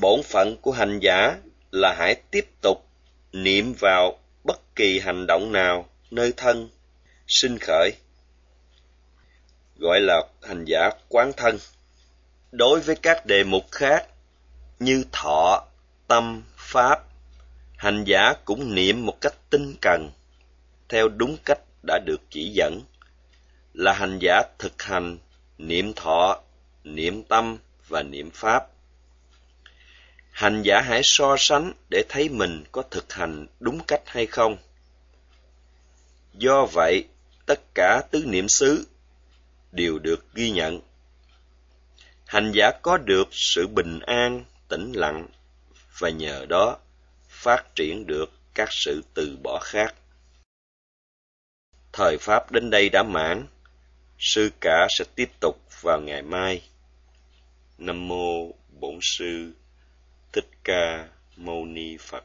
Bổn 0.01 0.23
phận 0.23 0.57
của 0.57 0.73
hành 0.73 0.99
giả 1.03 1.37
là 1.71 1.95
hãy 1.99 2.15
tiếp 2.31 2.47
tục 2.63 2.87
niệm 3.33 3.75
vào 3.81 4.19
bất 4.45 4.61
kỳ 4.77 5.01
hành 5.01 5.27
động 5.27 5.53
nào 5.53 5.89
nơi 6.11 6.33
thân. 6.37 6.69
Sinh 7.27 7.59
khởi. 7.59 7.91
Gọi 9.77 10.01
là 10.01 10.23
hành 10.43 10.65
giả 10.65 10.91
quán 11.09 11.33
thân. 11.37 11.59
Đối 12.53 12.81
với 12.81 12.97
các 12.97 13.27
đề 13.27 13.45
mục 13.45 13.65
khác 13.73 14.07
như 14.79 15.05
thọ 15.13 15.65
tâm 16.09 16.43
pháp 16.57 16.99
hành 17.77 18.05
giả 18.05 18.33
cũng 18.45 18.75
niệm 18.75 19.07
một 19.07 19.21
cách 19.21 19.35
tinh 19.51 19.75
cần 19.81 20.11
theo 20.89 21.09
đúng 21.09 21.37
cách 21.45 21.59
đã 21.89 21.99
được 22.07 22.21
chỉ 22.31 22.51
dẫn. 22.55 22.83
Là 23.75 23.93
hành 23.93 24.19
giả 24.21 24.43
thực 24.59 24.83
hành 24.83 25.19
niệm 25.59 25.93
thọ, 25.97 26.41
niệm 26.85 27.23
tâm 27.23 27.59
và 27.89 28.03
niệm 28.03 28.31
pháp. 28.31 28.67
Hành 30.31 30.63
giả 30.63 30.81
hãy 30.81 31.01
so 31.05 31.37
sánh 31.39 31.73
để 31.91 32.03
thấy 32.09 32.29
mình 32.29 32.65
có 32.73 32.83
thực 32.91 33.13
hành 33.13 33.47
đúng 33.61 33.81
cách 33.87 34.03
hay 34.07 34.27
không. 34.27 34.57
Do 36.35 36.67
vậy, 36.73 37.05
tất 37.47 37.61
cả 37.75 38.03
tứ 38.11 38.25
niệm 38.27 38.49
xứ 38.49 38.87
đều 39.73 39.99
được 39.99 40.35
ghi 40.35 40.51
nhận. 40.51 40.81
Hành 42.27 42.53
giả 42.55 42.71
có 42.83 42.97
được 42.97 43.29
sự 43.33 43.67
bình 43.67 44.01
an, 44.01 44.45
tĩnh 44.69 44.93
lặng 44.93 45.29
và 45.99 46.11
nhờ 46.11 46.47
đó 46.49 46.79
phát 47.29 47.75
triển 47.75 48.07
được 48.07 48.33
các 48.55 48.69
sự 48.73 49.03
từ 49.15 49.37
bỏ 49.43 49.59
khác 49.63 49.95
thời 51.93 52.19
pháp 52.19 52.53
đến 52.53 52.71
đây 52.71 52.89
đã 52.89 53.03
mãn. 53.03 53.47
Sư 54.19 54.51
cả 54.61 54.87
sẽ 54.91 55.05
tiếp 55.15 55.31
tục 55.41 55.57
vào 55.83 56.01
ngày 56.01 56.23
mai. 56.23 56.63
Nam 57.79 58.09
mô 58.09 58.53
bổn 58.81 58.99
sư 59.03 59.53
thích 60.33 60.49
ca 60.65 61.09
mâu 61.37 61.65
ni 61.65 61.97
phật. 62.01 62.25